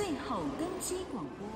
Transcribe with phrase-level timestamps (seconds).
[0.00, 1.46] 最后登机广播。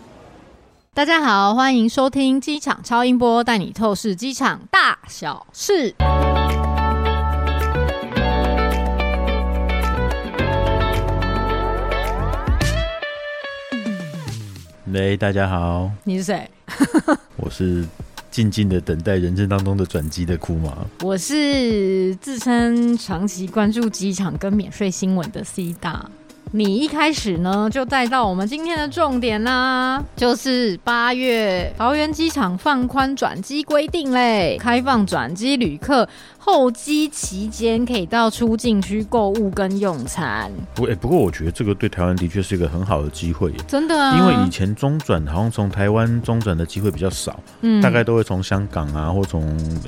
[0.92, 5.94] 大家好，欢迎收听机场超音波，带你透视机场大小事。
[14.92, 16.50] 喂，大家好，你是谁？
[17.36, 17.82] 我是
[18.30, 20.76] 静静的等待人生当中的转机的库马。
[21.00, 26.10] 我是自称长期关注机场跟免税新闻的 C 大。
[26.56, 36.08] 你一开始呢，就带到我们今天的重点啦，就是八月桃园机场放宽转机规定嘞，开放转机旅客
[36.44, 40.48] 候机期间可以到出境区购物跟用餐。
[40.74, 49.42] 不，哎，不过我觉得这个对台湾的确是一个很好的机会，真的啊，因为以前中转好像从台湾中转的机会比较少，嗯，大概都会从香港啊，或从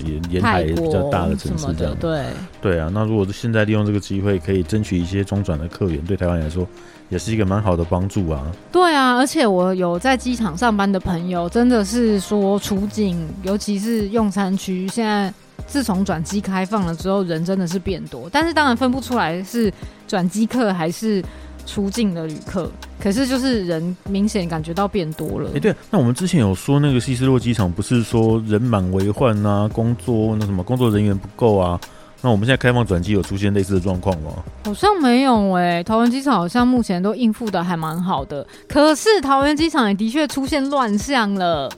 [0.04, 2.24] 沿沿海比较大的城市这样，对，
[2.60, 2.90] 对啊。
[2.92, 6.56] 那如果是现在利用这个机会，可以争取一些中转的客源，对台湾来说。
[6.56, 6.66] 说
[7.10, 8.50] 也是一个蛮好的帮助啊。
[8.72, 15.30] 对啊，而且我有在机场上班的朋友，真的是说出境，尤其是用餐区，现在
[15.66, 18.28] 自从转机开放了之后，人真的是变多。
[18.30, 19.72] 但是当然分不出来是
[20.06, 21.22] 转机客还是
[21.66, 25.50] 出境的旅客，可是就是人明显感觉到变多了。
[25.54, 31.78] 哎，对，那我们之前有说那个希斯洛机场不是说人满为患啊，工作那什么工作人员不够啊？
[32.22, 34.32] 那我们现在开放转机有出现类似的状况吗？
[34.64, 38.46] 好像没有哎、欸，桃园机场好像目前都应付的还蛮好的。
[38.68, 41.70] 可是桃园机场也的确出现乱象了。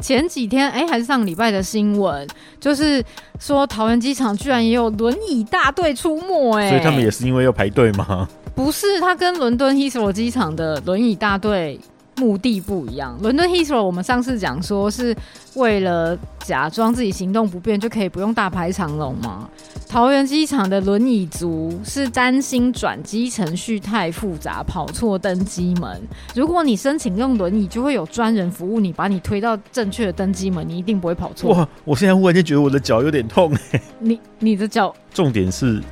[0.00, 2.26] 前几天哎、欸，还是上礼拜的新闻，
[2.60, 3.04] 就是
[3.38, 6.70] 说桃园机场居然也有轮椅大队出没哎、欸。
[6.70, 8.28] 所以他们也是因为要排队吗？
[8.54, 11.80] 不是，他跟伦敦希斯罗机场的轮椅大队。
[12.16, 13.18] 目的不一样。
[13.22, 15.16] 伦敦 Heathrow 我们上次讲说是
[15.54, 19.48] 为了假装自己行动不便就可以不用大排长龙嘛。
[19.88, 26.00] 桃园机场的轮椅族是担心转机程序太复杂，跑错登机门。
[26.34, 31.52] 如果你申请用轮椅，就会有专人服务你，把你推到正确的登机门，你一定不会跑错。
[31.52, 31.68] 哇！
[31.84, 33.82] 我现在忽然间觉得我的脚有点痛哎。
[33.98, 34.94] 你你的脚？
[35.12, 35.82] 重点是。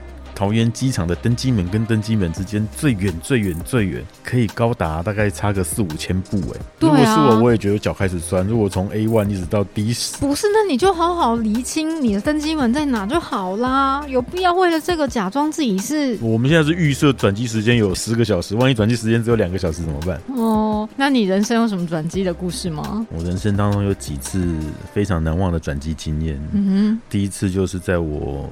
[0.41, 6.61] 桃园机场的登机门跟登机门之间最远最远最远，可以高达大概差个四五千步哎、欸。
[6.81, 8.47] 如果是我，我也觉得脚开始酸。
[8.47, 14.03] 如果从 A one 一直到 D 十，不是，那你就好好厘清你的登机门在哪就好啦。
[14.09, 16.17] 有必要为了这个假装自己是？
[16.23, 20.19] 我们现在是预设转机时间有十个小时，万一转机时间只有两个小时怎么办？
[20.35, 23.07] 哦，那你人生有什么转机的故事吗？
[23.11, 24.57] 我人生当中有几次
[24.95, 26.41] 非常难忘的转机经验。
[26.55, 28.49] 嗯哼，第一次就是在我。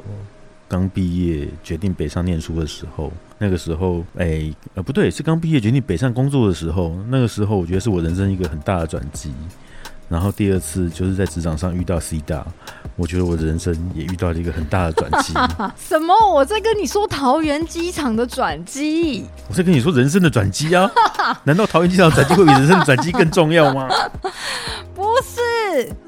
[0.68, 6.94] 刚毕业决定北上念书的时候，那个时候，哎、欸，呃，不对，是刚毕业决定北上工作的时候。
[7.08, 9.32] 那个时候，我觉得是我人生一个很大的转机。
[10.10, 12.42] 然后第二次就是在职场上遇到 C 大，
[12.96, 15.34] 我觉得我的人生也遇到了一个很大的转机。
[15.78, 16.14] 什么？
[16.32, 19.26] 我在跟你说桃园机场的转机？
[19.50, 20.90] 我在跟你说人生的转机啊？
[21.44, 23.86] 难道桃园机场转机会比人生的转机更重要吗？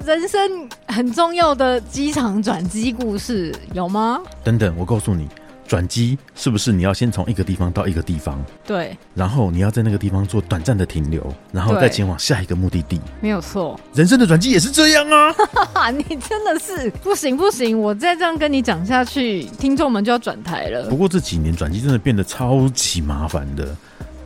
[0.05, 4.21] 人生很重要的机场转机故事有吗？
[4.43, 5.29] 等等，我告诉你。
[5.67, 8.45] 转机是不是你要先从一个地方到一个地方？
[8.67, 13.01] 对，然后你要在那个地方做短暂的停留，然后再前往下一个目的地。
[13.21, 15.89] 没有错，人生的转机也是这样啊！
[15.95, 20.91] 你真的是不行不行，我再这样跟你讲下去，听众们就要转台了。
[20.91, 23.69] 不过这几年转机真的变得超级麻烦的。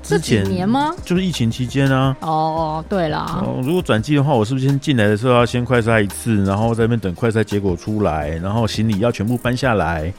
[0.04, 0.94] 之前这几年吗？
[1.04, 2.14] 就是疫情期间啊。
[2.20, 3.42] 哦，对啦。
[3.42, 10.12] 哦，如果转机的话，我是不是先进来的时候要先快筛一次，然后在那边等快筛结果出来，然后行李要全部搬下来？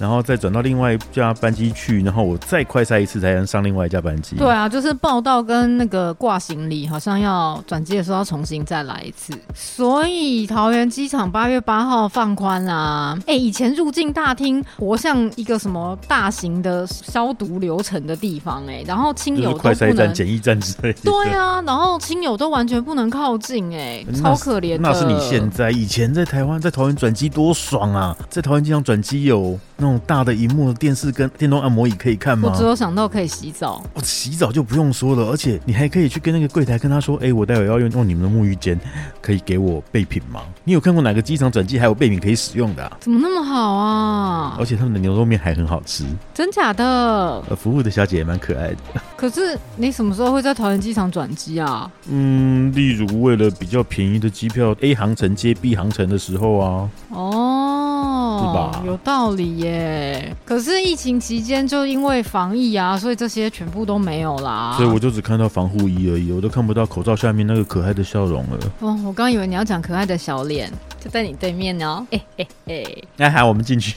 [0.00, 4.34] 然后再转到另外一架班机去，然后我再快筛一次才能上另外一架班机。
[4.36, 9.34] 对啊，就是报到跟那个挂行李，好像要转机的时候要重新再来一次。
[9.54, 13.18] 所以桃园机场八月八号放宽啊！
[13.26, 21.00] 哎，以前入境大厅活像一个什么大型的消毒流程的地方哎，然后亲友都不能，快筛站、检疫站之类的。
[21.02, 24.78] 对啊，然后亲友都完全不能靠近哎，超可怜的。
[24.78, 28.16] 那是你现在，以前在台湾在桃园转机多爽啊！
[28.30, 32.50] 在桃园机场转机有那种大的荧幕的电视跟电动按摩椅可以看吗？
[32.52, 33.82] 我只有想到可以洗澡。
[33.94, 38.78] 我洗澡就不用说了，而且你还可以去跟那个柜台跟他说：“哎、欸，我待会要用用你们的沐浴间，
[39.20, 42.96] 可以给我备品吗？”你有看过哪个机场转机还有备品可以使用的、啊？
[43.00, 44.56] 怎么那么好啊？
[44.58, 46.84] 而且他们的牛肉面还很好吃，真假的？
[47.48, 48.76] 呃，服务的小姐也蛮可爱的。
[49.16, 51.90] 可是你什么时候会在桃园机场转机啊？
[52.08, 56.88] 嗯，例如为了比较便宜的机票，A 航程接 B 航程的时候啊。
[57.10, 57.49] 哦，是
[58.44, 58.82] 吧？
[58.84, 60.36] 有道理耶。
[60.44, 64.74] 可是疫情期间就因为防疫啊，所以这些全部都没有啦。
[64.76, 68.58] 所以我就只看到防护衣而已，我都看不到口罩下面那个可爱的笑容了。
[68.80, 70.72] 哦，我刚以为你要讲可爱的小脸。
[71.00, 72.06] 就在你对面哦。
[72.10, 72.84] 哎哎哎，
[73.16, 73.96] 那好，我们进去。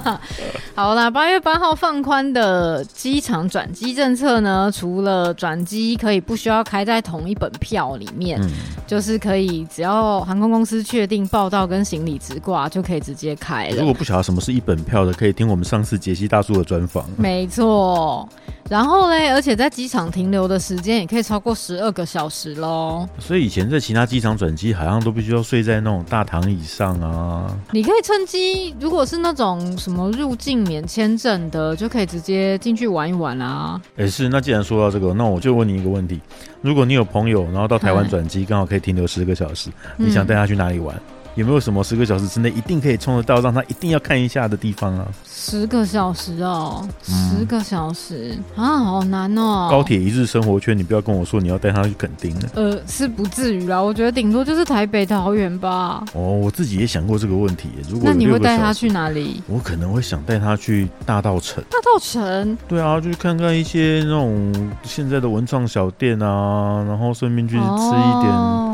[0.74, 8.50] 好啦，八月八号放宽的机场转机政策呢，除了转机可以不需要开在同一本票里面，嗯、
[8.86, 13.76] 就是可以只要航空公司确定报到跟行李直挂就可以直接开了。
[13.76, 17.08] 如果不晓得什么是一本票的，可以听我们上次杰西大叔的专访。
[17.16, 18.28] 没错。
[18.70, 23.06] 然后嘞，而且在机场停留的时间也可以超过十二个小时喽。
[23.18, 27.46] 所以以前在其他机场转机，好像都必须要睡在那种大躺椅上啊。
[27.72, 33.80] 你可以趁机，如果是那种什么入境免签证的，就可以直接进去玩一玩啊。
[33.96, 34.28] 哎，是。
[34.30, 36.18] 那既然说到这个，那我就问你一个问题：
[36.62, 39.68] 如果你有朋友，然后到台湾转机，刚好可以停留十个小时，
[39.98, 40.96] 你想带他去哪里玩？
[40.96, 41.00] 嗯
[41.34, 45.06] 有没有什么十个小时之内一定可以冲得到，让他一定要看一下的地方啊？
[45.26, 49.68] 十个小时哦，嗯、十个小时啊，好难哦！
[49.70, 52.48] 高铁一日生活圈，你不要跟我说你要带他去垦丁了。
[52.54, 56.04] 呃，是不至于啦，我觉得顶多就是台北桃园吧。
[56.14, 57.68] 哦，我自己也想过这个问题。
[57.88, 59.42] 如果那你会带他去哪里？
[59.48, 61.62] 我可能会想带他去大稻城。
[61.64, 62.56] 大稻城？
[62.68, 68.32] 对啊，就去看看一些那种现在的文创小店啊，然后顺便去吃一点。
[68.32, 68.70] 哦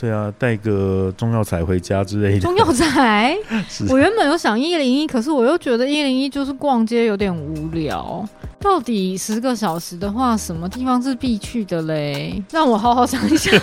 [0.00, 2.40] 对啊，带个中药材回家之类的。
[2.40, 3.36] 中药材，
[3.90, 8.26] 我原本有想一零一，可是我又觉得一零一就是逛街有点无聊。
[8.58, 12.42] 到底十个小时的话，什么地方是必去的嘞？
[12.50, 13.54] 让我好好想一想。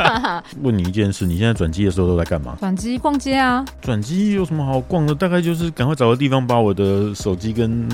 [0.62, 2.54] 问你一件事，你现在转机的时候都在干嘛？
[2.60, 3.64] 转机逛街啊。
[3.80, 5.14] 转机有什么好逛的？
[5.14, 7.88] 大概就是赶快找个地方把我的手机跟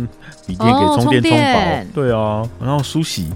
[0.47, 1.37] 笔电给充电充饱。
[1.37, 3.29] 哦、对啊，然后梳洗。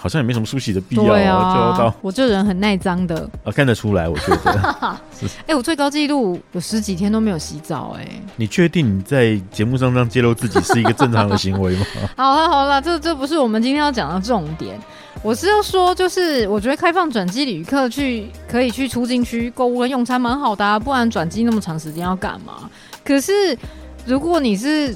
[0.00, 4.96] 好像也没什么梳洗的必要啊，啊就到我这人很耐脏的 啊，看得出来，我觉得。
[5.48, 8.22] 哎我最高纪录有十几天都没有洗澡、欸，哎。
[8.36, 11.84] 你确定你在节目上这样揭露自己是一个正常的行为吗？
[12.16, 14.78] 好了好了，这这不是我们今天要讲的重点。
[15.20, 22.70] 我是要说，就是我觉得开放转机旅客去可以去出境区购物跟用餐蛮好的、啊，不然转机那么长时间要干嘛？
[23.04, 23.58] 可是
[24.06, 24.94] 如果你是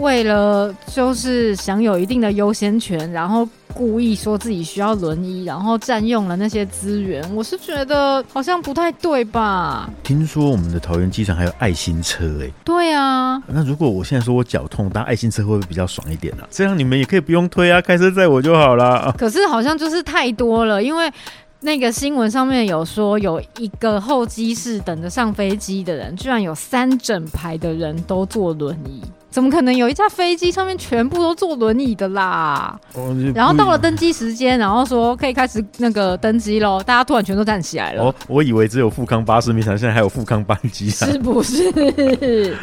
[0.00, 9.90] 为了就是享有一定的优先权，然后故意说自己需要轮椅，然后占用了那些资源，我是觉得好像不太对吧？
[10.02, 13.40] 听说我们的桃园机场还有爱心车哎、欸，对啊。
[13.46, 16.48] 那如果我现在说我脚痛搭爱心车会不会比较爽一点呢、啊？
[16.50, 19.14] 这样你们也可以不用推啊，开车载我就好了。
[19.18, 21.12] 可是好像就是太多了，因为
[21.60, 29.02] 那个新闻上面有说有一个候机室等着上飞机的人，居然有三整排的人都坐轮椅。
[29.28, 32.76] 怎么可能有一架飞机上面全部都坐轮椅的啦？
[32.94, 38.02] 哦、然后到了登机时间，然后说可以开始那个登机喽，大家突然全都站起来了。
[38.02, 41.70] 哦，我以为只有富康巴士，没想到现在还有富康班机，是不是？
[41.70, 42.56] 是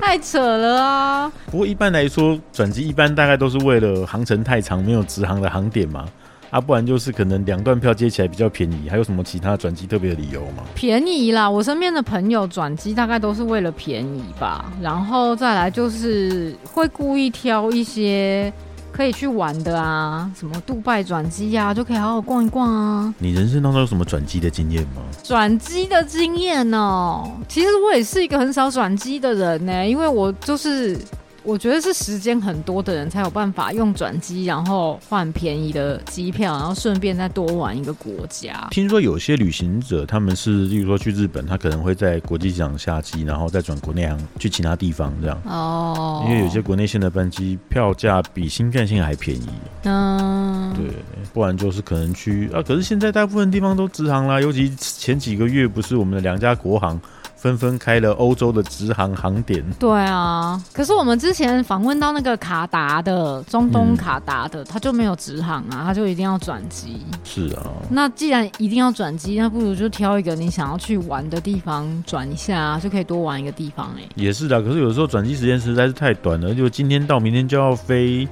[0.00, 1.32] 太扯了啊！
[1.50, 6.04] 不过一般来说，转机一般大概都是为了航程太长，没有直航的航点嘛。
[6.52, 10.62] 啊，不然就是可能两段票接起来比较便宜，还有什么其他转机特别的理由吗？
[10.74, 18.52] 便宜啦，我身边的朋友转机大概都是为了便宜吧，然后再来就是会故意挑一些
[18.92, 23.14] 可以去玩的啊，什么杜拜转机呀，就可以好好逛一逛啊。
[23.18, 25.00] 你人生当中有什么转机的经验吗？
[25.22, 30.98] 转机的经验哦，其实我也是一个很少转机的人呢，因为我就是。
[31.44, 38.68] 我觉得是时间很多的人才有办法用转机，然后换便宜的机票，然后顺便再多玩一个国家。
[38.70, 45.40] 听说有些旅行者他们是，例如说去日本，他可能会在国际机场下机，然后再转国内航去其他地方这样。
[45.46, 46.24] 哦。
[46.26, 49.48] 因为有些国内线的班机票价比新干线还便宜。
[49.84, 50.72] 嗯。
[50.74, 50.86] 对，
[51.32, 52.62] 不然就是可能去啊。
[52.62, 57.00] 可是现在大部分地方都直航啦，尤其前几个月不是我们的两家国航。
[57.42, 59.64] 纷纷开了欧洲的直航航点。
[59.80, 67.00] 对啊，可是我们之前访问到那个卡达的，中东卡达的，他、嗯、就没有直航啊，他就一定要转机。
[67.24, 74.08] 是啊，那既然一定要转机，那不如就挑一个你想要去玩的地方转一下，啊就可以多玩一个地方哎、欸。
[74.14, 78.28] 也是的，可是有时候转机时间实在是太短了，就今天到明天就要飞。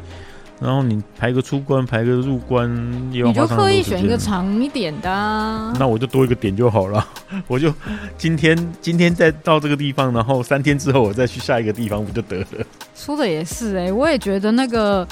[0.61, 2.71] 然后你排个出关，排个入关，
[3.11, 5.73] 你就刻意选一个长一点的啊。
[5.79, 7.05] 那我就多一个点就好了。
[7.47, 7.73] 我就
[8.19, 12.47] 今天 今天再到这个地方，然后三天之后我再去下一个地方不就得了？
[12.95, 15.07] 说的也是哎、欸，我也觉得那个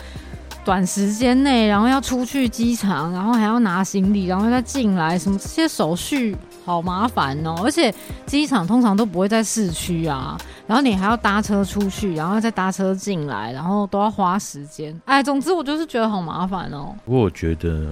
[0.69, 6.37] 短时间内，然后要出去机场，然后还要拿行李，然后再进来，什么这些手续。
[6.63, 7.91] 好麻烦哦，而且
[8.27, 14.95] 机场通常都不会在市区啊，然后你还要搭车出去，然后再搭车进来，然后都要花时间。
[15.07, 16.95] 哎，总之我就是觉得好麻烦哦。
[17.07, 17.87] 不过我觉得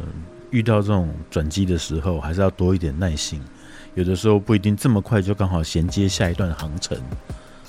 [0.51, 3.41] 遇到这种转机的时候，还是要多一点耐心，
[3.95, 6.99] 有的时候不一定这么快就刚好衔接下一段航程，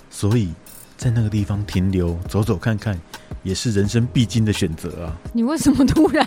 [0.09, 0.49] 所以
[0.97, 2.99] 在那个地方停留，走走看看。
[3.43, 5.15] 也是人生必经的选择啊！
[5.31, 6.25] 你为什么突然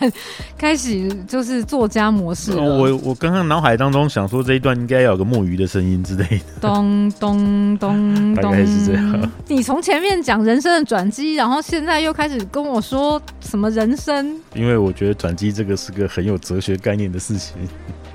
[0.57, 2.53] 开始就是作家模式？
[2.57, 9.31] 我我刚刚脑海当中想说这一段应该要有个墨鱼的声音之类的，咚咚咚咚， 大概是这样。
[9.49, 14.41] 你从前面讲人生的转机，然后现在又开始跟我说什么人生？
[14.55, 17.57] 因为我觉得转机这个是个很有哲学概念的事情。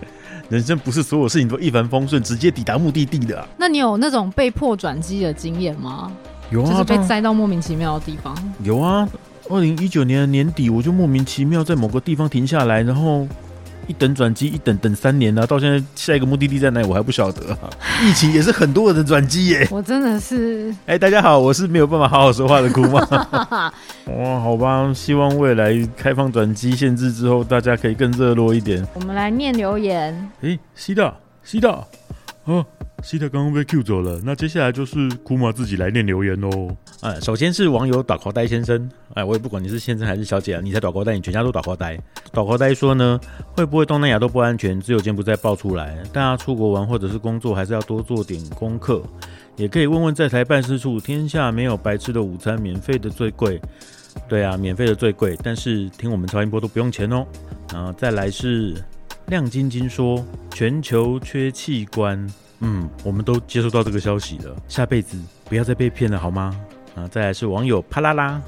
[0.49, 3.47] 人生不是所有事情都一帆风顺，直接抵达目的地的啊。
[3.55, 6.11] 那你有那种被迫转机的经验吗？
[6.51, 8.35] 有啊，就是被塞到莫名其妙的地方。
[8.63, 9.07] 有啊，
[9.49, 13.27] 二零一九年的年底，我就莫名其妙在某个地方停下来，然后
[13.87, 17.69] 一等转机，一等等三年了，啊，到现在下一个目的地在哪里我还不晓得，啊。
[18.03, 19.67] 疫情也是很多人的转机耶。
[19.71, 22.99] 我真的是，哎，欸，大家好，我是没有办法好好说话的姑妈。
[24.07, 28.85] 哇， 好吧，希望未来开放转机限制之后，大家可以更热络一点。
[28.93, 30.13] 我们来念留言。
[30.41, 31.71] 哎，欸，西大，西大，
[32.45, 32.65] 啊。
[33.03, 36.75] 西特刚刚被 Q 走了，那接下来就是库玛自己来念留言喽。
[37.01, 41.99] 哎，首先是网友打口袋先生，哎，我也不管你是先生还是小姐啊，你才打口袋，你全家都打口袋。
[42.31, 43.19] 打口袋说呢，
[43.55, 44.81] 会不会东南亚都不安全？
[44.81, 49.03] 只有柬埔寨爆出来，大家出国玩或者是工作，还是要多做点功课。
[49.55, 53.61] 也可以问问在台办事处，天下没有白吃的午餐，免费的最贵。
[54.27, 57.25] 对啊，免费的最贵，但是听我们超音波都不用钱哦。
[57.71, 58.73] 然后再来是
[59.27, 62.27] 亮晶晶说，全球缺器官。
[62.67, 66.59] 嗯，我们都接收到这个消息了，下辈子不要再被骗了，好吗？
[66.95, 68.41] 啊，再来是网友啪啦啦，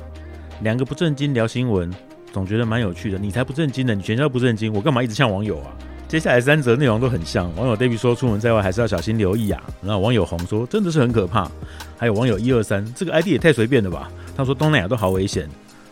[0.62, 1.94] 两个不正经聊新闻，
[2.34, 3.20] 总觉得蛮有趣的。
[3.20, 5.70] 你才不正经呢，你全家不正经，我干嘛一直像网友啊？
[6.08, 7.54] 接下来三则内容都很像。
[7.56, 9.62] 网友 David 说，出门在外还是要小心留意啊。
[9.84, 11.48] 然后网友红说，真的是很可怕。
[11.96, 14.10] 还有网友一二三，这个 ID 也太随便了吧？
[14.36, 15.48] 他说东南亚都好危险。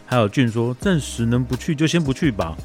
[0.07, 2.55] 还有俊说，暂时能不去就先不去吧。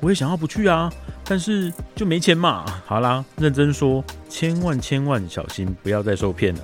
[0.00, 0.92] 我也想要不去啊，
[1.24, 2.64] 但是就没钱嘛。
[2.84, 6.60] 好啦，认真说，千万千万小心，不要再受骗了。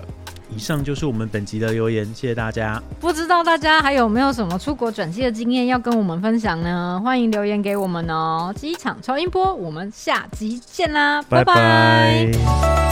[0.54, 2.80] 以上就是我们本集的留言，谢谢大家。
[3.00, 7.00] 不知道大家还有没有什么出国转机的经验要跟我们分享呢？
[7.02, 8.52] 欢迎留言给我们哦。
[8.54, 11.54] 机场超音波，我们下集见啦，拜拜。
[11.54, 12.91] 拜拜。